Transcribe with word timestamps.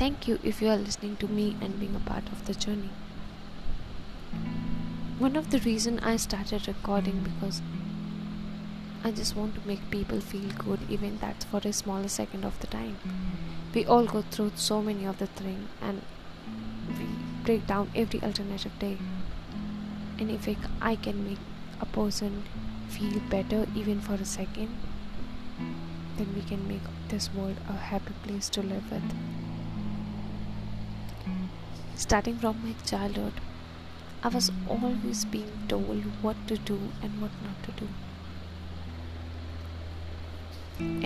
Thank 0.00 0.26
you 0.26 0.38
if 0.42 0.62
you 0.62 0.68
are 0.70 0.78
listening 0.78 1.16
to 1.16 1.28
me 1.28 1.58
and 1.60 1.78
being 1.78 1.94
a 1.94 2.00
part 2.00 2.26
of 2.32 2.46
the 2.46 2.54
journey. 2.54 2.88
One 5.18 5.36
of 5.36 5.50
the 5.50 5.58
reason 5.58 5.98
I 5.98 6.16
started 6.16 6.66
recording 6.66 7.20
because 7.22 7.60
I 9.04 9.10
just 9.10 9.36
want 9.36 9.56
to 9.56 9.68
make 9.68 9.90
people 9.90 10.22
feel 10.22 10.48
good 10.56 10.80
even 10.88 11.18
that's 11.18 11.44
for 11.44 11.60
a 11.62 11.72
smaller 11.74 12.08
second 12.08 12.46
of 12.46 12.58
the 12.60 12.66
time. 12.66 12.96
We 13.74 13.84
all 13.84 14.06
go 14.06 14.22
through 14.22 14.52
so 14.54 14.80
many 14.80 15.04
of 15.04 15.18
the 15.18 15.26
thing 15.26 15.68
and 15.82 16.00
we 16.88 17.04
break 17.44 17.66
down 17.66 17.90
every 17.94 18.22
alternative 18.22 18.78
day. 18.78 18.96
And 20.18 20.30
if 20.30 20.48
I 20.80 20.96
can 20.96 21.26
make 21.28 21.44
a 21.78 21.84
person 21.84 22.44
feel 22.88 23.20
better 23.28 23.66
even 23.74 24.00
for 24.00 24.14
a 24.14 24.24
second, 24.24 24.74
then 26.16 26.34
we 26.34 26.40
can 26.40 26.66
make 26.66 26.88
this 27.08 27.28
world 27.34 27.56
a 27.68 27.74
happy 27.74 28.14
place 28.22 28.48
to 28.48 28.62
live 28.62 28.90
with. 28.90 29.49
Starting 32.00 32.38
from 32.38 32.56
my 32.64 32.72
childhood, 32.86 33.34
I 34.22 34.28
was 34.28 34.50
always 34.66 35.26
being 35.26 35.52
told 35.68 36.02
what 36.22 36.34
to 36.48 36.56
do 36.56 36.78
and 37.02 37.20
what 37.20 37.30
not 37.44 37.62
to 37.64 37.72
do. 37.72 37.88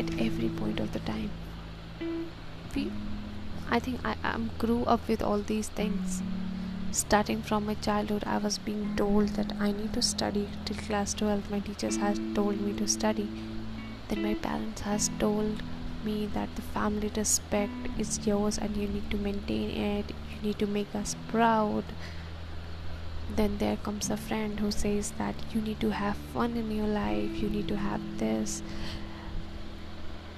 At 0.00 0.20
every 0.20 0.48
point 0.50 0.78
of 0.78 0.92
the 0.92 1.00
time. 1.00 1.32
We 2.76 2.92
I 3.68 3.80
think 3.80 4.06
I 4.06 4.14
um, 4.22 4.52
grew 4.56 4.84
up 4.84 5.08
with 5.08 5.20
all 5.20 5.40
these 5.40 5.68
things. 5.68 6.22
Starting 6.92 7.42
from 7.42 7.66
my 7.66 7.74
childhood, 7.74 8.22
I 8.24 8.38
was 8.38 8.58
being 8.58 8.94
told 8.94 9.30
that 9.30 9.52
I 9.58 9.72
need 9.72 9.92
to 9.94 10.02
study 10.02 10.48
till 10.64 10.76
class 10.76 11.12
12. 11.14 11.50
My 11.50 11.58
teachers 11.58 11.96
has 11.96 12.20
told 12.36 12.60
me 12.60 12.72
to 12.74 12.86
study. 12.86 13.28
Then 14.06 14.22
my 14.22 14.34
parents 14.34 14.82
has 14.82 15.10
told 15.18 15.60
me 16.04 16.26
that 16.34 16.54
the 16.54 16.62
family 16.62 17.10
respect 17.16 17.72
is 17.98 18.24
yours 18.24 18.58
and 18.58 18.76
you 18.76 18.86
need 18.86 19.10
to 19.10 19.16
maintain 19.16 19.70
it. 19.70 20.12
Need 20.44 20.58
to 20.60 20.66
make 20.66 20.94
us 20.94 21.16
proud. 21.28 21.84
Then 23.34 23.58
there 23.58 23.76
comes 23.76 24.10
a 24.10 24.16
friend 24.16 24.60
who 24.60 24.70
says 24.70 25.12
that 25.18 25.34
you 25.52 25.60
need 25.60 25.80
to 25.80 25.90
have 25.90 26.16
fun 26.34 26.56
in 26.56 26.70
your 26.70 26.86
life. 26.86 27.42
You 27.42 27.50
need 27.50 27.68
to 27.68 27.76
have 27.76 28.02
this 28.18 28.62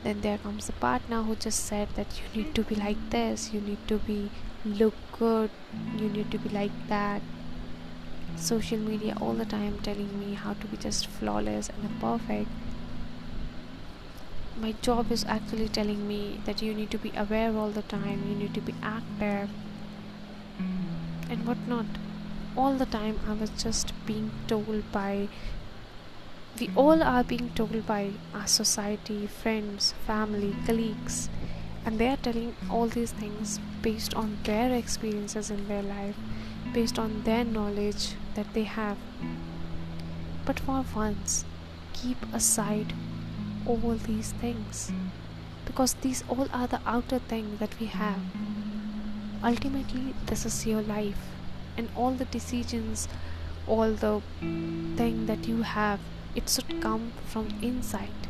then 0.06 0.20
there 0.20 0.38
comes 0.38 0.68
a 0.68 0.72
partner 0.72 1.22
who 1.24 1.34
just 1.34 1.64
said 1.66 1.88
that 1.96 2.06
you 2.18 2.42
need 2.42 2.54
to 2.54 2.62
be 2.62 2.76
like 2.76 2.98
this 3.10 3.52
you 3.52 3.60
need 3.60 3.88
to 3.88 3.96
be 4.10 4.18
look 4.64 4.94
good 5.18 5.50
you 5.96 6.08
need 6.08 6.30
to 6.30 6.38
be 6.38 6.48
like 6.50 6.76
that 6.88 7.22
social 8.36 8.78
media 8.78 9.16
all 9.20 9.32
the 9.32 9.48
time 9.54 9.80
telling 9.88 10.12
me 10.20 10.34
how 10.34 10.52
to 10.60 10.66
be 10.68 10.76
just 10.76 11.08
flawless 11.08 11.70
and 11.70 12.00
perfect 12.00 12.48
my 14.60 14.72
job 14.88 15.10
is 15.10 15.24
actually 15.36 15.68
telling 15.68 16.06
me 16.06 16.40
that 16.44 16.62
you 16.62 16.72
need 16.72 16.90
to 16.90 16.98
be 16.98 17.12
aware 17.24 17.52
all 17.56 17.70
the 17.70 17.86
time 17.94 18.24
you 18.28 18.36
need 18.44 18.54
to 18.54 18.60
be 18.60 18.74
active 18.82 19.50
whatnot 21.46 22.00
all 22.56 22.74
the 22.82 22.86
time 22.86 23.18
i 23.28 23.32
was 23.32 23.50
just 23.62 23.92
being 24.06 24.30
told 24.48 24.90
by 24.92 25.28
we 26.58 26.68
mm-hmm. 26.68 26.78
all 26.78 27.02
are 27.02 27.22
being 27.22 27.50
told 27.50 27.86
by 27.86 28.12
our 28.32 28.46
society, 28.46 29.26
friends, 29.26 29.92
family, 30.06 30.56
colleagues, 30.64 31.28
and 31.84 31.98
they 31.98 32.08
are 32.08 32.16
telling 32.16 32.56
all 32.70 32.86
these 32.86 33.12
things 33.12 33.60
based 33.82 34.14
on 34.14 34.38
their 34.44 34.72
experiences 34.72 35.50
in 35.50 35.68
their 35.68 35.82
life, 35.82 36.16
based 36.72 36.98
on 36.98 37.22
their 37.24 37.44
knowledge 37.44 38.14
that 38.36 38.54
they 38.54 38.62
have. 38.62 38.96
But 40.46 40.58
for 40.60 40.82
once, 40.94 41.44
keep 41.92 42.16
aside 42.32 42.94
all 43.66 43.96
these 44.06 44.32
things 44.32 44.90
because 45.66 45.94
these 45.94 46.24
all 46.28 46.48
are 46.54 46.68
the 46.68 46.80
outer 46.86 47.18
things 47.18 47.58
that 47.58 47.78
we 47.78 47.86
have. 47.86 48.20
Ultimately, 49.44 50.14
this 50.24 50.46
is 50.46 50.66
your 50.66 50.80
life, 50.80 51.35
and 51.76 51.88
all 51.96 52.12
the 52.12 52.24
decisions, 52.26 53.08
all 53.66 53.92
the 53.92 54.20
thing 54.40 55.26
that 55.26 55.46
you 55.48 55.62
have 55.62 56.00
it 56.34 56.48
should 56.50 56.80
come 56.82 57.12
from 57.24 57.48
inside. 57.62 58.28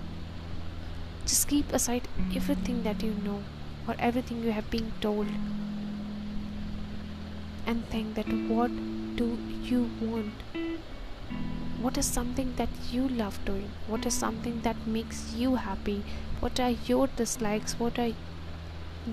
Just 1.25 1.49
keep 1.49 1.73
aside 1.73 2.07
everything 2.35 2.83
that 2.85 3.03
you 3.03 3.15
know 3.25 3.43
or 3.89 3.97
everything 3.99 4.45
you 4.45 4.53
have 4.53 4.71
been 4.71 4.93
told 5.01 5.27
and 7.67 7.85
think 7.87 8.15
that 8.15 8.29
what 8.49 8.71
do 9.17 9.37
you 9.63 9.91
want? 10.01 10.45
What 11.81 11.99
is 11.99 12.07
something 12.07 12.55
that 12.57 12.69
you 12.93 13.09
love 13.09 13.45
doing? 13.45 13.71
What 13.89 14.07
is 14.07 14.15
something 14.15 14.61
that 14.63 14.87
makes 14.87 15.35
you 15.35 15.57
happy? 15.57 16.05
What 16.41 16.61
are 16.61 16.71
your 16.71 17.09
dislikes? 17.09 17.75
What 17.75 17.99
are 17.99 18.13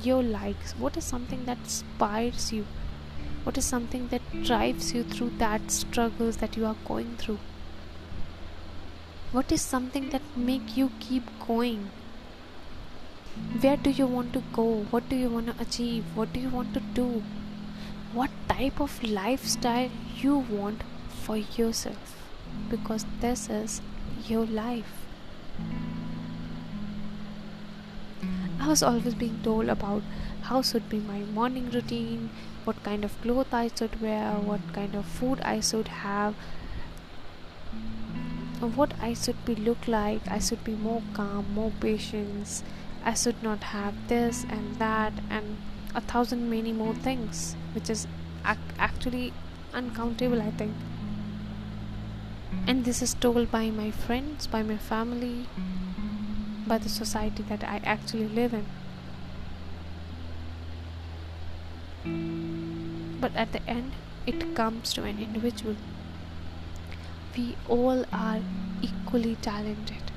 your 0.01 0.21
likes? 0.21 0.73
What 0.73 0.97
is 0.97 1.03
something 1.03 1.45
that 1.45 1.57
inspires 1.57 2.53
you 2.53 2.65
what 3.43 3.57
is 3.57 3.65
something 3.65 4.07
that 4.07 4.21
drives 4.43 4.93
you 4.93 5.03
through 5.03 5.31
that 5.37 5.69
struggles 5.69 6.37
that 6.37 6.55
you 6.55 6.65
are 6.65 6.77
going 6.85 7.17
through? 7.17 7.39
What 9.33 9.51
is 9.51 9.61
something 9.61 10.09
that 10.11 10.21
make 10.37 10.77
you 10.77 10.91
keep 10.99 11.23
going? 11.45 11.89
Where 13.59 13.77
do 13.77 13.89
you 13.89 14.05
want 14.07 14.31
to 14.33 14.43
go? 14.53 14.85
What 14.91 15.09
do 15.09 15.15
you 15.15 15.29
want 15.29 15.47
to 15.47 15.61
achieve? 15.61 16.05
What 16.15 16.31
do 16.31 16.39
you 16.39 16.49
want 16.49 16.73
to 16.75 16.79
do? 16.79 17.23
What 18.13 18.29
type 18.47 18.79
of 18.79 19.03
lifestyle 19.03 19.89
you 20.17 20.37
want 20.37 20.83
for 21.09 21.37
yourself? 21.37 22.15
Because 22.69 23.05
this 23.19 23.49
is 23.49 23.81
your 24.27 24.45
life. 24.45 24.93
I 28.61 28.67
was 28.67 28.83
always 28.83 29.15
being 29.15 29.39
told 29.43 29.67
about 29.67 30.03
how 30.43 30.61
should 30.61 30.89
be 30.89 30.99
my 30.99 31.19
morning 31.39 31.69
routine, 31.71 32.29
what 32.65 32.81
kind 32.83 33.03
of 33.05 33.19
clothes 33.21 33.53
I 33.53 33.69
should 33.77 34.01
wear, 34.01 34.31
what 34.33 34.61
kind 34.73 34.95
of 34.95 35.05
food 35.05 35.41
I 35.41 35.59
should 35.59 35.87
have, 35.87 36.35
what 38.75 38.93
I 39.01 39.13
should 39.13 39.43
be 39.45 39.55
look 39.55 39.87
like. 39.87 40.21
I 40.27 40.39
should 40.39 40.63
be 40.63 40.73
more 40.73 41.01
calm, 41.13 41.53
more 41.53 41.71
patience. 41.79 42.63
I 43.03 43.13
should 43.13 43.41
not 43.43 43.63
have 43.63 43.93
this 44.07 44.45
and 44.49 44.77
that 44.79 45.13
and 45.29 45.57
a 45.95 46.01
thousand 46.01 46.49
many 46.49 46.71
more 46.71 46.93
things, 46.93 47.55
which 47.73 47.89
is 47.89 48.07
ac- 48.45 48.59
actually 48.79 49.33
uncountable, 49.73 50.41
I 50.41 50.51
think. 50.51 50.73
And 52.67 52.85
this 52.85 53.01
is 53.01 53.13
told 53.13 53.51
by 53.51 53.69
my 53.71 53.91
friends, 53.91 54.47
by 54.47 54.63
my 54.63 54.77
family, 54.77 55.47
by 56.65 56.77
the 56.77 56.89
society 56.89 57.43
that 57.49 57.63
I 57.63 57.81
actually 57.83 58.27
live 58.27 58.53
in. 58.53 58.65
But 63.23 63.35
at 63.37 63.53
the 63.53 63.61
end, 63.73 63.93
it 64.27 64.41
comes 64.53 64.93
to 64.95 65.03
an 65.03 65.19
individual. 65.25 65.75
We 67.37 67.55
all 67.69 68.03
are 68.11 68.39
equally 68.81 69.37
talented. 69.41 70.11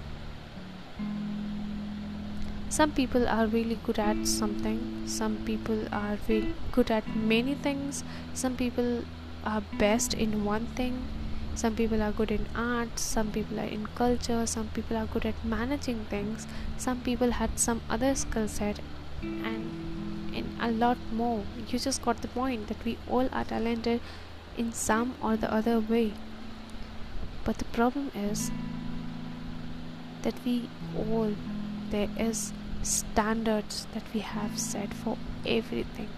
Some 2.68 2.90
people 2.90 3.28
are 3.28 3.46
really 3.46 3.78
good 3.84 4.00
at 4.00 4.26
something, 4.26 4.80
some 5.06 5.36
people 5.44 5.86
are 5.92 6.18
really 6.28 6.52
good 6.72 6.90
at 6.90 7.14
many 7.16 7.54
things, 7.54 8.02
some 8.34 8.56
people 8.56 9.04
are 9.44 9.62
best 9.78 10.12
in 10.12 10.44
one 10.44 10.66
thing, 10.80 11.00
some 11.54 11.76
people 11.76 12.02
are 12.02 12.12
good 12.12 12.32
in 12.32 12.46
art, 12.56 12.98
some 12.98 13.30
people 13.30 13.60
are 13.60 13.70
in 13.78 13.86
culture, 13.94 14.44
some 14.46 14.68
people 14.74 14.96
are 14.96 15.06
good 15.06 15.24
at 15.24 15.44
managing 15.44 16.04
things, 16.06 16.46
some 16.76 17.00
people 17.02 17.30
had 17.30 17.58
some 17.58 17.80
other 17.88 18.14
skill 18.16 18.48
set, 18.48 18.80
and 19.22 19.85
in 20.36 20.56
a 20.60 20.70
lot 20.70 20.98
more. 21.12 21.42
You 21.68 21.78
just 21.78 22.02
got 22.02 22.22
the 22.22 22.28
point 22.28 22.68
that 22.68 22.84
we 22.84 22.98
all 23.08 23.28
are 23.32 23.44
talented 23.44 24.00
in 24.56 24.72
some 24.72 25.14
or 25.22 25.36
the 25.36 25.52
other 25.52 25.80
way. 25.80 26.12
But 27.44 27.58
the 27.58 27.64
problem 27.76 28.10
is 28.14 28.50
that 30.22 30.34
we 30.44 30.68
all 30.96 31.32
there 31.90 32.08
is 32.18 32.52
standards 32.82 33.86
that 33.94 34.02
we 34.12 34.20
have 34.20 34.58
set 34.58 34.92
for 34.92 35.16
everything. 35.46 36.08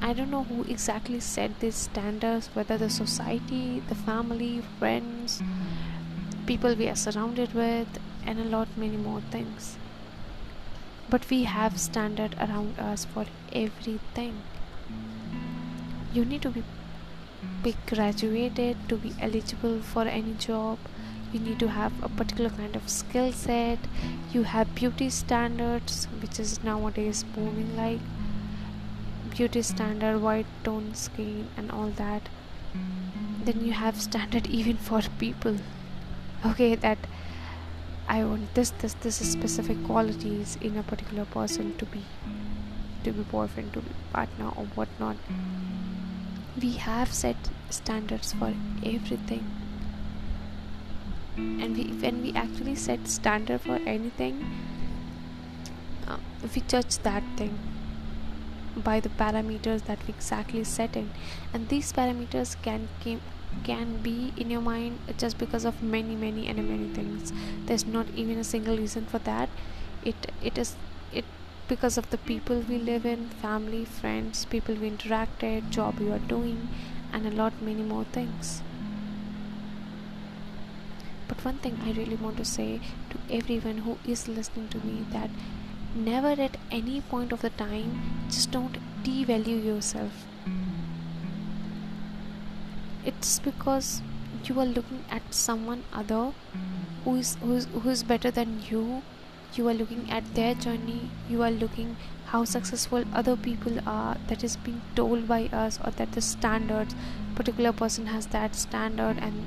I 0.00 0.12
don't 0.12 0.30
know 0.30 0.44
who 0.44 0.62
exactly 0.64 1.20
set 1.20 1.60
these 1.60 1.74
standards, 1.74 2.48
whether 2.54 2.76
the 2.76 2.90
society, 2.90 3.82
the 3.88 3.94
family, 3.94 4.62
friends, 4.78 5.42
people 6.46 6.74
we 6.74 6.88
are 6.88 6.96
surrounded 6.96 7.54
with, 7.54 7.88
and 8.26 8.38
a 8.38 8.44
lot 8.44 8.68
many 8.76 8.96
more 8.96 9.22
things. 9.30 9.76
But 11.08 11.28
we 11.30 11.44
have 11.44 11.78
standard 11.80 12.34
around 12.38 12.78
us 12.78 13.04
for 13.04 13.26
everything. 13.52 14.42
You 16.12 16.24
need 16.24 16.42
to 16.42 16.50
be 16.50 16.62
be 17.62 17.74
graduated 17.86 18.76
to 18.88 18.96
be 18.96 19.12
eligible 19.20 19.80
for 19.80 20.02
any 20.02 20.34
job. 20.34 20.78
You 21.32 21.40
need 21.40 21.58
to 21.60 21.68
have 21.68 21.92
a 22.02 22.08
particular 22.08 22.50
kind 22.50 22.76
of 22.76 22.88
skill 22.88 23.32
set. 23.32 23.78
You 24.32 24.42
have 24.44 24.74
beauty 24.74 25.08
standards 25.10 26.06
which 26.20 26.38
is 26.38 26.62
nowadays 26.62 27.24
booming 27.36 27.76
like 27.76 28.00
beauty 29.30 29.62
standard 29.62 30.20
white 30.22 30.46
tone 30.62 30.94
skin 30.94 31.48
and 31.56 31.70
all 31.70 31.88
that. 32.02 32.28
Then 33.44 33.64
you 33.64 33.72
have 33.72 34.00
standard 34.00 34.46
even 34.60 34.76
for 34.76 35.02
people. 35.18 35.56
Okay 36.46 36.74
that 36.76 36.98
i 38.08 38.22
want 38.24 38.54
this 38.54 38.70
this 38.82 38.94
this 38.94 39.16
specific 39.32 39.82
qualities 39.84 40.56
in 40.60 40.76
a 40.76 40.82
particular 40.82 41.24
person 41.24 41.76
to 41.78 41.86
be 41.86 42.02
to 43.04 43.12
be 43.12 43.22
boyfriend 43.22 43.72
to 43.72 43.80
be 43.80 43.90
partner 44.12 44.50
or 44.56 44.64
whatnot. 44.74 45.16
We 46.60 46.72
have 46.72 47.12
set 47.12 47.36
standards 47.70 48.32
for 48.32 48.54
everything. 48.84 49.44
And 51.36 51.76
we, 51.76 51.84
when 52.02 52.22
we 52.22 52.32
actually 52.34 52.76
set 52.76 53.08
standard 53.08 53.60
for 53.60 53.80
anything 53.86 54.44
uh, 56.06 56.18
we 56.54 56.60
judge 56.62 56.98
that 56.98 57.24
thing 57.36 57.58
by 58.76 59.00
the 59.00 59.08
parameters 59.08 59.84
that 59.86 59.98
we 60.06 60.14
exactly 60.14 60.62
set 60.64 60.96
in. 60.96 61.10
And 61.52 61.68
these 61.68 61.92
parameters 61.92 62.56
can 62.62 62.88
came, 63.00 63.20
can 63.62 63.96
be 64.02 64.32
in 64.36 64.50
your 64.50 64.60
mind 64.60 64.98
just 65.18 65.38
because 65.38 65.64
of 65.64 65.82
many 65.82 66.16
many 66.16 66.46
and 66.48 66.68
many 66.68 66.88
things. 66.98 67.32
There's 67.66 67.86
not 67.86 68.06
even 68.14 68.38
a 68.38 68.44
single 68.44 68.76
reason 68.76 69.06
for 69.06 69.18
that. 69.30 69.48
It 70.04 70.30
it 70.42 70.58
is 70.58 70.76
it 71.12 71.24
because 71.68 71.96
of 71.98 72.10
the 72.10 72.18
people 72.18 72.60
we 72.68 72.78
live 72.78 73.06
in 73.06 73.28
family 73.44 73.84
friends 73.84 74.44
people 74.56 74.74
we 74.74 74.90
interacted 74.90 75.70
job 75.70 76.00
you 76.00 76.12
are 76.12 76.24
doing 76.34 76.68
and 77.12 77.26
a 77.26 77.30
lot 77.30 77.60
many 77.62 77.82
more 77.82 78.04
things. 78.04 78.62
But 81.28 81.44
one 81.44 81.58
thing 81.58 81.78
i 81.84 81.92
really 81.92 82.16
want 82.16 82.36
to 82.38 82.44
say 82.44 82.80
to 83.10 83.18
everyone 83.38 83.78
who 83.86 83.98
is 84.14 84.28
listening 84.28 84.68
to 84.74 84.78
me 84.86 85.04
that 85.10 85.30
never 85.94 86.34
at 86.48 86.56
any 86.70 87.00
point 87.00 87.32
of 87.32 87.42
the 87.42 87.50
time 87.50 88.00
just 88.28 88.50
don't 88.50 88.78
devalue 89.04 89.64
yourself 89.64 90.24
it's 93.04 93.38
because 93.38 94.02
you 94.44 94.60
are 94.60 94.66
looking 94.66 95.04
at 95.10 95.22
someone 95.34 95.82
other 95.92 96.32
who 97.04 97.16
is 97.16 97.36
who 97.42 97.56
is, 97.56 97.66
who 97.82 97.88
is 97.90 98.02
better 98.02 98.30
than 98.30 98.62
you. 98.70 99.02
You 99.54 99.68
are 99.68 99.74
looking 99.74 100.10
at 100.10 100.34
their 100.34 100.54
journey. 100.54 101.10
You 101.28 101.42
are 101.42 101.50
looking 101.50 101.96
how 102.26 102.44
successful 102.44 103.04
other 103.14 103.36
people 103.36 103.78
are 103.86 104.16
that 104.28 104.42
is 104.42 104.56
being 104.56 104.80
told 104.96 105.28
by 105.28 105.44
us 105.64 105.78
or 105.84 105.90
that 105.92 106.12
the 106.12 106.20
standards 106.20 106.94
particular 107.36 107.72
person 107.72 108.06
has 108.06 108.26
that 108.38 108.54
standard 108.54 109.18
and 109.18 109.44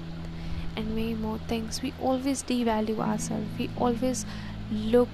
and 0.75 0.95
many 0.95 1.15
more 1.15 1.39
things. 1.53 1.81
We 1.81 1.93
always 2.01 2.43
devalue 2.43 2.99
ourselves. 2.99 3.47
We 3.57 3.69
always 3.77 4.25
look 4.71 5.09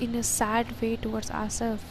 in 0.00 0.14
a 0.14 0.22
sad 0.22 0.80
way 0.80 0.96
towards 0.96 1.30
ourselves. 1.30 1.82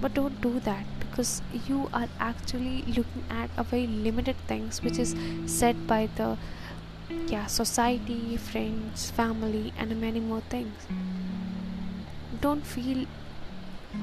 But 0.00 0.14
don't 0.14 0.40
do 0.40 0.60
that 0.60 0.97
because 1.18 1.42
you 1.66 1.90
are 1.92 2.06
actually 2.20 2.82
looking 2.96 3.24
at 3.28 3.50
a 3.56 3.64
very 3.64 3.88
limited 3.88 4.36
things 4.46 4.80
which 4.82 4.98
is 5.04 5.16
set 5.46 5.80
by 5.88 6.08
the 6.14 6.28
yeah 7.26 7.46
society 7.46 8.36
friends 8.36 9.10
family 9.10 9.72
and 9.76 10.00
many 10.00 10.20
more 10.20 10.40
things. 10.48 10.86
Don't 12.40 12.64
feel 12.64 13.04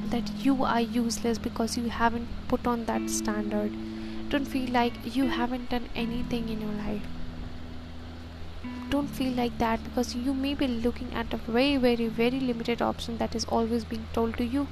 that 0.10 0.30
you 0.46 0.62
are 0.66 0.82
useless 0.82 1.38
because 1.38 1.78
you 1.78 1.88
haven't 1.88 2.28
put 2.50 2.68
on 2.68 2.84
that 2.92 3.10
standard. 3.10 3.72
Don't 4.30 4.54
feel 4.54 4.70
like 4.72 5.16
you 5.16 5.28
haven't 5.40 5.70
done 5.70 5.88
anything 5.96 6.50
in 6.50 6.60
your 6.60 6.78
life. 6.86 7.04
Don't 8.90 9.08
feel 9.08 9.32
like 9.32 9.58
that 9.60 9.82
because 9.86 10.16
you 10.16 10.34
may 10.34 10.54
be 10.54 10.68
looking 10.68 11.14
at 11.14 11.34
a 11.34 11.38
very 11.38 11.78
very 11.78 12.10
very 12.24 12.42
limited 12.42 12.82
option 12.82 13.18
that 13.20 13.36
is 13.42 13.46
always 13.46 13.86
being 13.86 14.06
told 14.12 14.38
to 14.42 14.44
you 14.44 14.68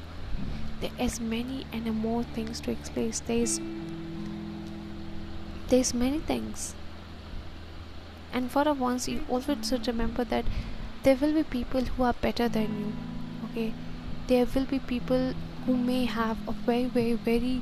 there 0.84 1.06
is 1.06 1.20
many 1.22 1.66
and 1.72 1.90
more 1.96 2.24
things 2.38 2.60
to 2.60 2.72
explain. 2.72 3.14
There's 3.26 3.60
there's 5.70 5.94
many 5.94 6.20
things. 6.32 6.76
And 8.34 8.52
for 8.52 8.64
a 8.68 8.74
once 8.74 9.08
you 9.08 9.22
always 9.30 9.70
should 9.70 9.88
remember 9.88 10.26
that 10.26 10.44
there 11.04 11.16
will 11.22 11.34
be 11.34 11.44
people 11.44 11.86
who 11.92 12.04
are 12.04 12.16
better 12.26 12.50
than 12.50 12.74
you 12.80 12.92
okay? 13.46 13.74
There 14.28 14.46
will 14.54 14.66
be 14.66 14.80
people 14.80 15.34
who 15.66 15.78
may 15.78 16.04
have 16.04 16.38
a 16.50 16.52
very 16.52 16.90
very 16.98 17.14
very 17.14 17.62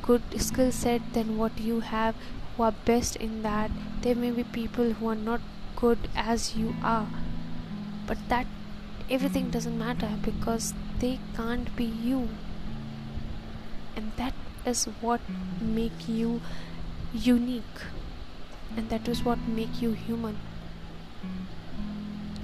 good 0.00 0.22
skill 0.40 0.72
set 0.72 1.12
than 1.12 1.36
what 1.36 1.60
you 1.60 1.80
have 1.80 2.14
who 2.56 2.62
are 2.62 2.74
best 2.86 3.16
in 3.16 3.42
that. 3.42 3.70
There 4.00 4.14
may 4.14 4.30
be 4.30 4.44
people 4.44 4.94
who 4.94 5.08
are 5.08 5.20
not 5.26 5.42
good 5.76 6.08
as 6.14 6.56
you 6.56 6.74
are. 6.82 7.08
But 8.06 8.24
that 8.30 8.46
everything 9.10 9.50
doesn't 9.50 9.78
matter 9.78 10.10
because 10.22 10.72
they 11.00 11.18
can't 11.36 11.74
be 11.76 11.84
you 11.84 12.28
and 13.96 14.12
that 14.16 14.34
is 14.64 14.84
what 15.00 15.20
make 15.60 16.08
you 16.08 16.40
unique. 17.12 17.82
And 18.76 18.88
that 18.90 19.08
is 19.08 19.22
what 19.22 19.38
make 19.46 19.82
you 19.82 19.92
human. 19.92 20.38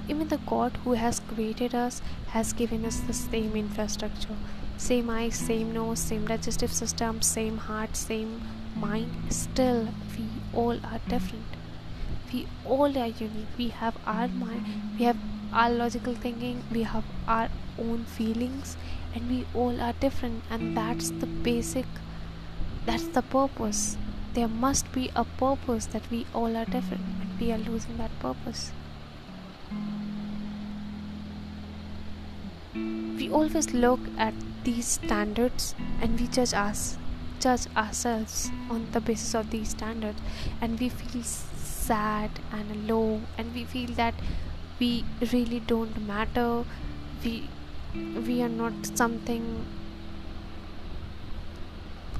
Even 0.07 0.27
the 0.27 0.39
god 0.51 0.77
who 0.83 0.93
has 0.93 1.19
created 1.19 1.75
us 1.75 2.01
has 2.29 2.53
given 2.53 2.85
us 2.85 2.99
the 3.01 3.13
same 3.13 3.55
infrastructure. 3.55 4.37
Same 4.77 5.09
eyes 5.09 5.35
same 5.35 5.73
nose 5.73 5.99
same 5.99 6.25
digestive 6.27 6.71
system 6.71 7.21
same 7.21 7.57
heart 7.57 7.95
same 7.95 8.41
mind. 8.75 9.11
Still 9.29 9.89
we 10.17 10.25
all 10.53 10.77
are 10.91 11.01
different. 11.07 11.57
We 12.33 12.47
all 12.65 12.97
are 12.97 13.07
unique. 13.07 13.57
We 13.57 13.69
have 13.69 13.97
our 14.05 14.27
mind. 14.27 14.65
We 14.97 15.05
have 15.05 15.17
our 15.51 15.69
logical 15.71 16.13
thinking. 16.13 16.63
We 16.71 16.83
have 16.83 17.03
our 17.27 17.49
own 17.79 18.05
feelings 18.05 18.77
and 19.13 19.29
we 19.29 19.45
all 19.53 19.81
are 19.81 19.93
different 19.93 20.43
and 20.49 20.75
that's 20.77 21.11
the 21.11 21.25
basic 21.25 21.85
that's 22.85 23.07
the 23.09 23.21
purpose. 23.21 23.97
There 24.33 24.47
must 24.47 24.91
be 24.91 25.11
a 25.15 25.23
purpose 25.23 25.85
that 25.87 26.09
we 26.09 26.25
all 26.33 26.55
are 26.55 26.65
different 26.65 27.03
and 27.21 27.39
we 27.39 27.51
are 27.51 27.57
losing 27.57 27.97
that 27.97 28.11
purpose. 28.19 28.71
We 32.73 33.29
always 33.31 33.73
look 33.73 33.99
at 34.17 34.33
these 34.63 34.87
standards 34.87 35.75
and 36.01 36.19
we 36.19 36.27
judge 36.27 36.53
us 36.53 36.97
judge 37.39 37.67
ourselves 37.75 38.51
on 38.69 38.87
the 38.91 38.99
basis 38.99 39.33
of 39.33 39.49
these 39.49 39.69
standards. 39.69 40.19
And 40.61 40.79
we 40.79 40.89
feel 40.89 41.23
sad 41.23 42.31
and 42.51 42.87
low 42.87 43.21
and 43.37 43.53
we 43.53 43.63
feel 43.63 43.89
that 43.91 44.13
we 44.79 45.05
really 45.33 45.59
don't 45.59 46.05
matter. 46.05 46.63
We 47.23 47.49
we 47.95 48.41
are 48.41 48.49
not 48.49 48.73
something 48.85 49.65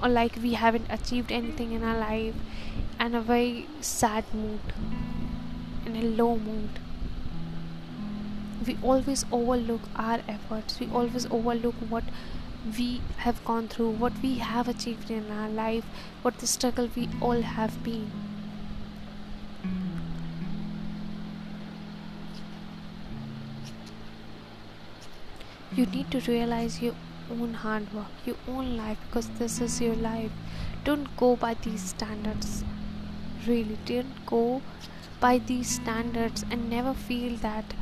or 0.01 0.10
like 0.10 0.38
we 0.42 0.54
haven't 0.54 0.88
achieved 0.89 1.31
anything 1.31 1.71
in 1.74 1.83
our 1.83 1.98
life 2.00 2.36
and 3.00 3.16
a 3.16 3.21
very 3.21 3.68
sad 3.81 4.24
mood 4.33 4.60
and 5.86 5.98
a 5.98 6.01
low 6.01 6.38
mood. 6.38 6.69
We 8.66 8.78
always 8.83 9.26
overlook 9.31 9.81
our 9.95 10.19
efforts. 10.28 10.80
We 10.80 10.88
always 10.88 11.26
overlook 11.31 11.76
what 11.90 12.04
we 12.78 13.02
have 13.18 13.44
gone 13.45 13.68
through 13.68 13.92
what 13.92 14.14
we 14.21 14.35
have 14.35 14.68
achieved 14.68 15.09
in 15.09 15.31
our 15.31 15.49
life 15.49 15.85
what 16.21 16.38
the 16.40 16.47
struggle 16.47 16.90
we 16.95 17.07
all 17.21 17.42
have 17.42 17.81
been 17.83 18.11
you 25.80 25.86
need 25.86 26.12
to 26.12 26.19
realize 26.30 26.81
your 26.81 26.95
own 27.31 27.54
hard 27.54 27.94
work, 27.94 28.12
your 28.26 28.36
own 28.48 28.76
life, 28.76 28.98
because 29.06 29.30
this 29.40 29.62
is 29.62 29.80
your 29.80 29.95
life. 29.95 30.31
Don't 30.83 31.16
go 31.16 31.36
by 31.38 31.54
these 31.54 31.81
standards. 31.81 32.64
Really, 33.48 33.78
don't 33.86 34.26
go 34.26 34.62
by 35.21 35.38
these 35.38 35.69
standards 35.76 36.44
and 36.52 36.69
never 36.69 36.94
feel 36.94 37.38
that 37.38 37.74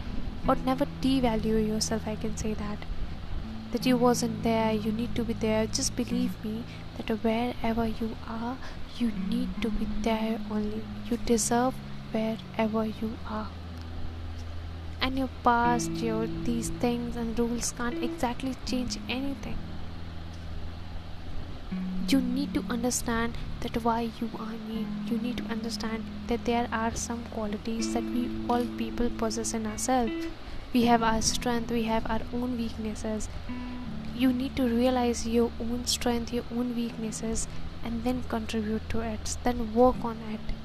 or 0.48 0.56
never 0.56 0.86
devalue 1.02 1.68
yourself. 1.68 2.08
I 2.08 2.16
can 2.16 2.38
say 2.38 2.54
that 2.54 2.86
that 3.72 3.86
you 3.86 3.98
wasn't 3.98 4.44
there 4.44 4.72
you 4.72 4.92
need 4.94 5.14
to 5.14 5.24
be 5.30 5.34
there 5.34 5.68
just 5.68 5.94
believe 5.96 6.38
me 6.44 6.64
that 6.96 7.10
wherever 7.24 7.86
you 7.86 8.10
are 8.26 8.56
you 8.98 9.12
need 9.30 9.50
to 9.62 9.70
be 9.70 9.88
there 10.04 10.40
only 10.50 10.82
you 11.10 11.18
deserve 11.26 11.74
wherever 12.14 12.86
you 12.86 13.12
are 13.30 13.50
and 15.02 15.18
your 15.18 15.30
past 15.44 15.92
your 16.08 16.28
these 16.46 16.70
things 16.84 17.16
and 17.16 17.40
rules 17.40 17.72
can't 17.78 18.04
exactly 18.04 18.56
change 18.66 18.98
anything. 19.08 19.58
You 22.10 22.22
need 22.22 22.54
to 22.54 22.64
understand 22.70 23.38
that 23.62 23.84
why 23.84 24.10
you 24.20 24.30
are 24.40 24.58
me 24.68 24.86
you 25.12 25.18
need 25.18 25.38
to 25.38 25.46
understand 25.56 26.06
that 26.28 26.46
there 26.46 26.68
are 26.72 26.96
some 26.96 27.24
qualities 27.36 27.94
that 27.94 28.04
we 28.04 28.30
all 28.50 28.66
people 28.78 29.10
possess 29.24 29.54
in 29.54 29.66
ourselves. 29.68 30.28
We 30.74 30.86
have 30.86 31.04
our 31.04 31.22
strength 31.22 31.72
we 31.72 31.84
have 31.84 32.10
our 32.10 32.22
own 32.34 32.58
weaknesses. 32.58 33.30
You 34.16 34.32
need 34.34 34.56
to 34.56 34.68
realize 34.68 35.28
your 35.28 35.52
own 35.60 35.86
strength 35.86 36.34
your 36.34 36.46
own 36.56 36.76
weaknesses 36.76 37.48
and 37.84 38.04
then 38.04 38.24
contribute 38.30 38.90
to 38.90 39.02
it 39.02 39.38
then 39.44 39.74
work 39.74 40.04
on 40.04 40.18
it 40.38 40.56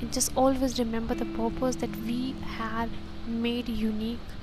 and 0.00 0.12
just 0.12 0.32
always 0.36 0.78
remember 0.78 1.14
the 1.14 1.24
purpose 1.26 1.76
that 1.76 1.94
we 2.06 2.34
had 2.56 2.90
made 3.26 3.68
unique 3.68 4.34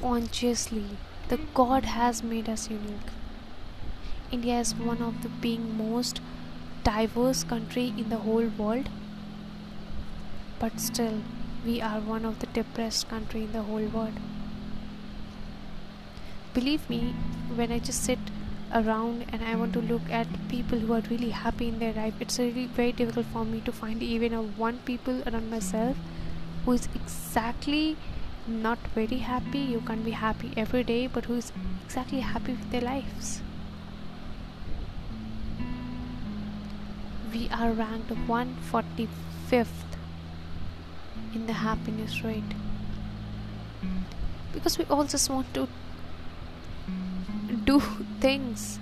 consciously. 0.00 0.86
The 1.28 1.38
god 1.54 1.84
has 1.84 2.22
made 2.22 2.48
us 2.48 2.68
unique. 2.70 3.12
India 4.30 4.58
is 4.60 4.74
one 4.74 5.02
of 5.02 5.22
the 5.22 5.28
being 5.28 5.76
most 5.76 6.20
diverse 6.84 7.44
country 7.44 7.92
in 7.96 8.08
the 8.08 8.18
whole 8.18 8.48
world 8.58 8.88
but 10.62 10.78
still 10.80 11.20
we 11.64 11.80
are 11.80 12.00
one 12.00 12.24
of 12.24 12.38
the 12.38 12.46
depressed 12.58 13.08
country 13.08 13.42
in 13.44 13.52
the 13.52 13.62
whole 13.62 13.86
world. 13.94 14.18
Believe 16.54 16.88
me 16.90 17.14
when 17.56 17.72
i 17.72 17.78
just 17.78 18.04
sit 18.04 18.30
around 18.74 19.24
and 19.32 19.44
i 19.44 19.54
want 19.54 19.72
to 19.72 19.80
look 19.80 20.10
at 20.10 20.26
people 20.48 20.78
who 20.78 20.92
are 20.94 21.02
really 21.10 21.30
happy 21.30 21.68
in 21.68 21.78
their 21.78 21.92
life. 21.92 22.14
It's 22.20 22.38
really 22.38 22.66
very 22.66 22.92
difficult 22.92 23.26
for 23.26 23.44
me 23.44 23.60
to 23.62 23.72
find 23.72 24.02
even 24.02 24.32
a 24.32 24.42
one 24.42 24.78
people 24.90 25.22
around 25.26 25.50
myself 25.50 25.96
who 26.64 26.72
is 26.72 26.88
exactly 26.94 27.96
not 28.46 28.78
very 28.94 29.18
happy. 29.18 29.58
You 29.58 29.80
can't 29.80 30.04
be 30.04 30.12
happy 30.12 30.52
every 30.56 30.84
day 30.84 31.06
but 31.06 31.26
who 31.26 31.34
is 31.34 31.52
exactly 31.84 32.20
happy 32.20 32.52
with 32.52 32.70
their 32.70 32.80
lives. 32.80 33.40
We 37.32 37.48
are 37.48 37.70
ranked 37.72 38.10
145th 38.10 39.92
in 41.34 41.46
the 41.46 41.54
happiness 41.54 42.22
rate. 42.22 42.56
Because 44.52 44.76
we 44.76 44.84
all 44.90 45.04
just 45.04 45.30
want 45.30 45.54
to 45.54 45.66
do 47.72 47.80
things. 48.20 48.78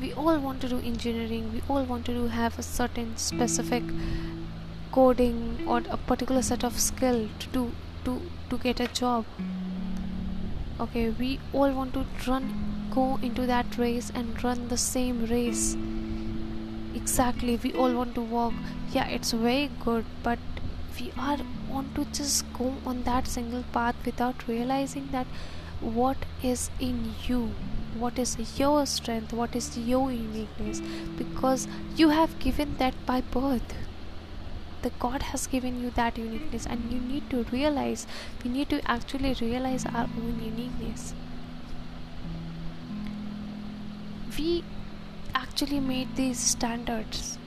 We 0.00 0.12
all 0.12 0.38
want 0.38 0.60
to 0.62 0.68
do 0.68 0.78
engineering. 0.90 1.52
We 1.52 1.62
all 1.68 1.84
want 1.84 2.06
to 2.06 2.14
do 2.18 2.26
have 2.38 2.58
a 2.58 2.62
certain 2.62 3.16
specific 3.16 3.82
coding 4.92 5.40
or 5.66 5.82
a 5.96 5.98
particular 6.10 6.42
set 6.50 6.64
of 6.68 6.78
skill 6.84 7.18
to 7.40 7.48
do 7.56 7.64
to 8.04 8.14
to 8.50 8.58
get 8.66 8.80
a 8.86 8.88
job. 9.00 9.24
Okay 10.86 11.04
we 11.20 11.30
all 11.52 11.76
want 11.80 11.98
to 11.98 12.06
run 12.28 12.48
go 12.94 13.06
into 13.28 13.46
that 13.52 13.76
race 13.82 14.10
and 14.22 14.44
run 14.44 14.64
the 14.74 14.80
same 14.84 15.20
race. 15.34 15.66
Exactly 17.02 17.58
we 17.66 17.74
all 17.74 18.00
want 18.00 18.14
to 18.20 18.26
walk. 18.38 18.54
Yeah 18.96 19.14
it's 19.18 19.36
very 19.48 19.70
good 19.84 20.14
but 20.30 20.38
we 21.00 21.12
are 21.28 21.38
want 21.76 21.94
to 22.00 22.04
just 22.20 22.50
go 22.60 22.72
on 22.92 23.02
that 23.12 23.32
single 23.36 23.64
path 23.78 24.10
without 24.10 24.48
realizing 24.52 25.08
that 25.18 25.26
what 25.80 26.16
is 26.42 26.70
in 26.80 27.14
you 27.26 27.52
what 27.94 28.18
is 28.18 28.36
your 28.58 28.84
strength 28.86 29.32
what 29.32 29.56
is 29.56 29.76
your 29.76 30.12
uniqueness? 30.12 30.80
Because 31.16 31.66
you 31.96 32.10
have 32.10 32.38
given 32.38 32.76
that 32.78 32.94
by 33.06 33.20
birth. 33.20 33.74
The 34.82 34.90
god 35.00 35.22
has 35.30 35.46
given 35.46 35.80
you 35.82 35.90
that 35.90 36.18
uniqueness 36.18 36.66
and 36.66 36.92
you 36.92 37.00
need 37.00 37.30
to 37.30 37.44
realize 37.52 38.06
we 38.44 38.50
need 38.50 38.68
to 38.70 38.80
actually 38.90 39.34
realize 39.40 39.86
our 39.86 40.04
own 40.04 40.40
uniqueness. 40.44 41.14
We 44.38 44.62
actually 45.34 45.80
made 45.80 46.14
these 46.14 46.38
standards. 46.38 47.38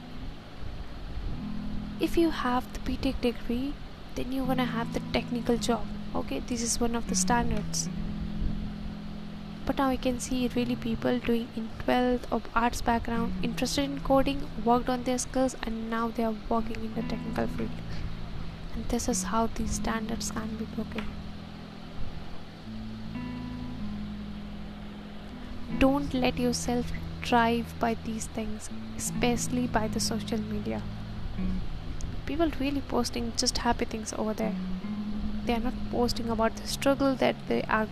If 2.02 2.18
you 2.18 2.32
have 2.32 2.68
the 2.74 2.80
btech 2.80 3.22
degree 3.22 3.74
then 4.16 4.32
you're 4.34 4.48
gonna 4.48 4.66
have 4.66 4.94
the 4.94 5.02
technical 5.14 5.58
job. 5.58 5.86
Okay 6.14 6.40
this 6.40 6.62
is 6.62 6.80
one 6.80 6.96
of 6.96 7.08
the 7.08 7.16
standards 7.16 7.88
but 9.66 9.78
now 9.78 9.88
I 9.90 9.98
can 9.98 10.20
see 10.20 10.50
really 10.56 10.76
people 10.76 11.20
doing 11.20 11.48
in 11.56 11.70
12th 11.86 12.24
of 12.32 12.48
arts 12.56 12.82
background 12.82 13.34
interested 13.44 13.84
in 13.84 14.00
coding 14.00 14.48
worked 14.66 14.90
on 14.90 15.04
their 15.04 15.18
skills 15.18 15.56
and 15.64 15.90
now 15.90 16.08
they 16.08 16.24
are 16.24 16.36
working 16.50 16.84
in 16.84 16.96
the 16.96 17.04
technical 17.04 17.48
field. 17.48 17.70
And 18.74 18.86
this 18.90 19.08
is 19.08 19.24
how 19.24 19.48
these 19.56 19.72
standards 19.72 20.32
can 20.32 20.56
be 20.58 20.66
broken. 20.76 21.06
Don't 25.80 26.14
let 26.14 26.38
yourself 26.38 26.92
drive 27.22 27.74
by 27.80 27.96
these 28.06 28.26
things 28.28 28.70
especially 28.98 29.68
by 29.68 29.88
the 29.88 30.00
social 30.00 30.40
media. 30.40 30.82
People 32.26 32.52
really 32.60 32.82
posting 32.82 33.34
just 33.38 33.60
happy 33.60 33.86
things 33.86 34.14
over 34.14 34.34
there. 34.34 34.56
They 35.46 35.54
are 35.54 35.60
not 35.60 35.74
posting 35.92 36.30
about 36.30 36.56
the 36.56 36.68
struggle 36.68 37.16
that 37.16 37.36
they 37.48 37.64
are 37.64 37.88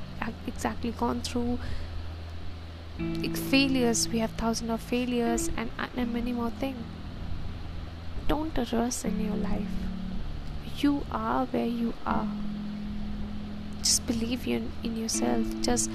exactly 0.48 0.91
gone 0.91 1.21
through 1.21 1.59
failures. 3.33 4.07
We 4.09 4.19
have 4.19 4.31
thousands 4.31 4.71
of 4.71 4.81
failures 4.81 5.50
and, 5.55 5.69
and 5.95 6.13
many 6.13 6.33
more 6.33 6.51
things. 6.51 6.77
Don't 8.27 8.57
rush 8.71 9.05
in 9.05 9.19
your 9.19 9.36
life. 9.36 9.67
You 10.77 11.03
are 11.12 11.45
where 11.45 11.65
you 11.65 11.93
are. 12.05 12.27
Just 13.79 14.05
believe 14.05 14.48
in, 14.48 14.71
in 14.83 14.98
yourself. 14.98 15.45
Just 15.62 15.89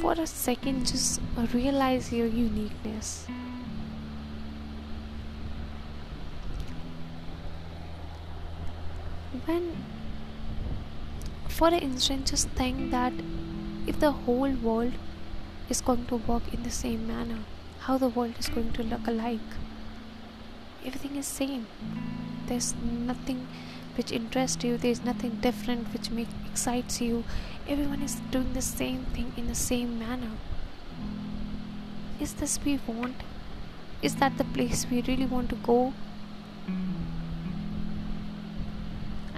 for 0.00 0.12
a 0.12 0.26
second 0.26 0.86
just 0.86 1.20
realize 1.52 2.12
your 2.12 2.26
uniqueness. 2.26 3.26
When 9.46 9.76
for 11.56 11.68
an 11.68 11.80
instant 11.88 12.26
just 12.34 12.48
think 12.60 12.90
that 12.90 13.12
if 13.86 13.98
the 14.00 14.12
whole 14.12 14.54
world 14.68 14.94
is 15.68 15.80
going 15.80 16.06
to 16.06 16.16
work 16.30 16.54
in 16.54 16.62
the 16.62 16.70
same 16.70 17.06
manner 17.06 17.42
how 17.84 17.98
the 17.98 18.08
world 18.08 18.32
is 18.38 18.48
going 18.48 18.72
to 18.72 18.82
look 18.82 19.06
alike? 19.06 19.56
Everything 20.86 21.16
is 21.16 21.26
same. 21.26 21.66
There's 22.46 22.74
nothing 22.82 23.46
which 23.94 24.10
interests 24.10 24.64
you. 24.64 24.78
There's 24.78 25.04
nothing 25.04 25.32
different 25.42 25.92
which 25.92 26.08
excites 26.50 27.02
you. 27.02 27.24
Everyone 27.68 28.00
is 28.00 28.14
doing 28.30 28.54
the 28.54 28.62
same 28.62 29.04
thing 29.16 29.34
in 29.36 29.48
the 29.48 29.54
same 29.54 29.98
manner. 29.98 30.30
Is 32.18 32.32
this 32.34 32.58
we 32.64 32.80
want? 32.86 33.16
Is 34.00 34.14
that 34.16 34.38
the 34.38 34.44
place 34.44 34.86
we 34.90 35.02
really 35.02 35.26
want 35.26 35.50
to 35.50 35.56
go 35.56 35.92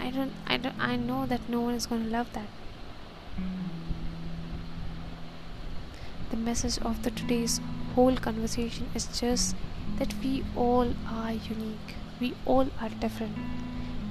I 0.06 0.10
don't 0.10 0.32
I 0.46 0.56
don't 0.56 0.80
I 0.88 0.94
know 0.94 1.26
that 1.26 1.48
no 1.48 1.60
one 1.60 1.75
is 1.75 1.86
going 1.86 2.04
to 2.04 2.10
love 2.10 2.32
that. 2.34 2.46
The 6.30 6.36
message 6.36 6.78
of 6.90 7.02
the 7.02 7.10
today's 7.10 7.60
whole 7.96 8.16
conversation 8.16 8.88
is 8.94 9.06
just 9.20 9.56
that 9.98 10.14
we 10.22 10.44
all 10.54 10.92
are 11.08 11.32
unique. 11.32 11.96
We 12.20 12.34
all 12.44 12.68
are 12.80 12.90
different. 13.00 13.36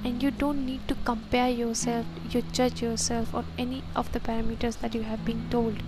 And 0.04 0.22
you 0.22 0.30
don't 0.30 0.66
need 0.66 0.86
to 0.88 0.96
compare 1.06 1.48
yourself, 1.48 2.04
you 2.28 2.42
judge 2.42 2.82
yourself 2.82 3.34
on 3.34 3.46
any 3.56 3.82
of 3.94 4.12
the 4.12 4.20
parameters 4.20 4.80
that 4.80 4.94
you 4.94 5.02
have 5.04 5.24
been 5.24 5.48
told. 5.48 5.82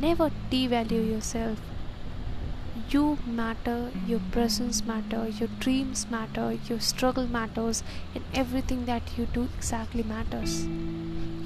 Never 0.00 0.30
devalue 0.50 1.10
yourself 1.10 1.60
you 2.90 3.18
matter, 3.26 3.90
your 4.06 4.20
presence 4.30 4.84
matter, 4.84 5.28
your 5.28 5.48
dreams 5.58 6.06
matter, 6.10 6.58
your 6.68 6.78
struggle 6.80 7.26
matters, 7.26 7.82
and 8.14 8.24
everything 8.32 8.84
that 8.86 9.02
you 9.18 9.26
do 9.26 9.48
exactly 9.56 10.02
matters. 10.02 10.66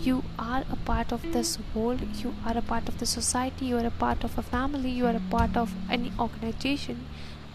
You 0.02 0.23
are 0.38 0.64
a 0.70 0.76
part 0.76 1.12
of 1.12 1.23
this 1.32 1.59
world, 1.75 2.00
you 2.16 2.35
are 2.44 2.56
a 2.56 2.62
part 2.62 2.88
of 2.88 2.99
the 2.99 3.06
society, 3.06 3.66
you 3.66 3.78
are 3.78 3.87
a 3.87 3.90
part 3.90 4.25
of 4.25 4.38
a 4.38 4.42
family, 4.42 4.90
you 4.90 5.06
are 5.06 5.16
a 5.16 5.23
part 5.30 5.56
of 5.56 5.75
any 5.90 6.12
organization, 6.18 7.06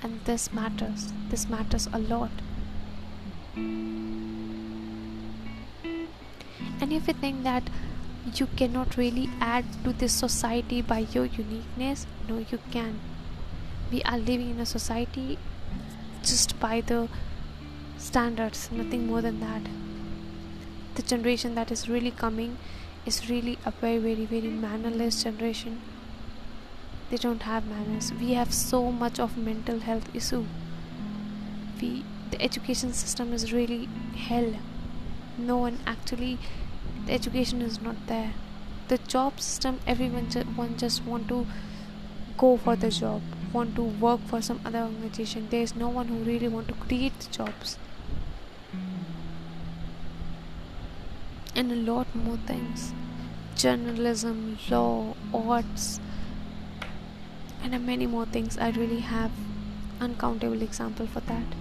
and 0.01 0.19
this 0.25 0.51
matters. 0.53 1.11
This 1.29 1.49
matters 1.49 1.87
a 1.93 1.99
lot. 1.99 2.31
And 6.81 6.91
if 6.91 7.07
you 7.07 7.13
think 7.13 7.43
that 7.43 7.69
you 8.35 8.47
cannot 8.57 8.97
really 8.97 9.29
add 9.39 9.65
to 9.83 9.93
this 9.93 10.13
society 10.13 10.81
by 10.81 10.99
your 10.99 11.25
uniqueness, 11.25 12.05
no, 12.27 12.37
you 12.37 12.59
can 12.71 12.99
we 13.91 14.01
are 14.03 14.17
living 14.17 14.49
in 14.51 14.59
a 14.59 14.65
society 14.65 15.37
just 16.23 16.59
by 16.59 16.81
the 16.81 17.07
standards 17.97 18.69
nothing 18.71 19.07
more 19.07 19.21
than 19.21 19.39
that. 19.39 19.61
The 20.95 21.03
generation 21.03 21.53
that 21.55 21.71
is 21.71 21.87
really 21.87 22.09
coming 22.11 22.57
is 23.05 23.29
really 23.29 23.59
a 23.65 23.71
very 23.71 23.99
very 23.99 24.25
very 24.25 24.49
mannerless 24.49 25.23
generation. 25.23 25.81
They 27.09 27.17
don't 27.17 27.41
have 27.43 27.65
manners. 27.65 28.13
We 28.13 28.33
have 28.33 28.53
so 28.53 28.91
much 28.91 29.19
of 29.19 29.37
mental 29.37 29.79
health 29.79 30.13
issue. 30.13 30.45
We 31.79 32.03
the 32.31 32.41
education 32.41 32.91
system 32.93 33.31
is 33.31 33.53
really 33.53 33.87
hell. 34.15 34.55
No 35.37 35.57
one 35.57 35.79
actually 35.85 36.39
the 37.05 37.13
education 37.13 37.61
is 37.61 37.81
not 37.81 38.07
there. 38.07 38.33
The 38.87 38.97
job 38.97 39.39
system 39.39 39.79
everyone 39.85 40.29
ju- 40.29 40.49
one 40.55 40.75
just 40.77 41.03
want 41.05 41.27
to 41.29 41.45
go 42.37 42.57
for 42.57 42.75
the 42.75 42.89
job 42.89 43.21
want 43.55 43.75
to 43.75 43.83
work 44.05 44.19
for 44.29 44.41
some 44.41 44.59
other 44.65 44.79
organization 44.79 45.47
there 45.50 45.62
is 45.62 45.74
no 45.81 45.89
one 45.97 46.09
who 46.13 46.17
really 46.29 46.47
want 46.55 46.67
to 46.67 46.74
create 46.85 47.19
the 47.19 47.31
jobs. 47.31 47.77
And 51.55 51.71
a 51.71 51.75
lot 51.75 52.13
more 52.13 52.38
things. 52.47 52.93
Journalism 53.55 54.57
law 54.69 55.15
arts 55.33 56.01
and 57.63 57.85
many 57.85 58.05
more 58.05 58.25
things. 58.25 58.57
I 58.57 58.71
really 58.71 59.00
have 59.00 59.31
uncountable 60.01 60.62
example 60.62 61.07
for 61.07 61.21
that. 61.21 61.55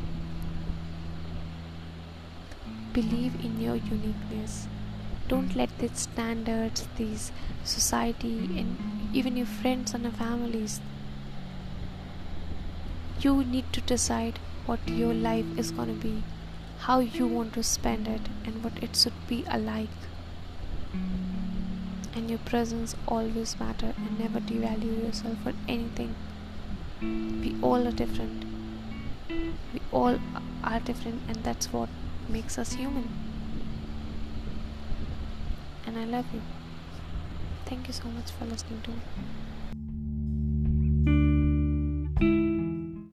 Believe 2.93 3.37
in 3.45 3.61
your 3.61 3.77
uniqueness. 3.77 4.67
Don't 5.29 5.55
let 5.55 5.79
these 5.79 6.01
standards 6.01 6.89
these 6.97 7.31
society 7.63 8.37
and 8.59 9.15
even 9.15 9.37
your 9.37 9.47
friends 9.47 9.95
and 9.95 10.03
your 10.03 10.13
families 10.13 10.81
you 13.25 13.43
need 13.43 13.73
to 13.73 13.81
decide 13.81 14.39
what 14.67 14.87
your 14.87 15.15
life 15.15 15.47
is 15.59 15.71
going 15.71 15.89
to 15.89 15.95
be, 16.07 16.23
how 16.81 16.99
you 17.01 17.27
want 17.27 17.55
to 17.55 17.63
spend 17.63 18.07
it, 18.07 18.21
and 18.45 18.63
what 18.63 18.83
it 18.83 18.95
should 18.97 19.27
be 19.29 19.45
alike. 19.49 20.01
and 22.19 22.31
your 22.31 22.39
presence 22.49 22.93
always 23.15 23.53
matter 23.61 23.89
and 24.01 24.19
never 24.19 24.41
devalue 24.51 24.93
yourself 25.05 25.41
for 25.47 25.53
anything. 25.75 26.15
We 27.01 27.57
all 27.71 27.89
are 27.89 27.97
different. 28.01 28.45
We 29.31 29.81
all 30.01 30.21
are 30.63 30.81
different 30.91 31.23
and 31.29 31.43
that's 31.49 31.73
what 31.73 31.89
makes 32.29 32.57
us 32.57 32.75
human. 32.75 33.09
And 35.87 35.99
i 35.99 36.05
love 36.05 36.33
you. 36.33 36.43
Thank 37.67 37.89
you 37.89 37.93
so 37.93 38.05
much 38.19 38.31
for 38.39 38.45
listening 38.45 38.81
to 38.83 38.91
me 38.91 39.44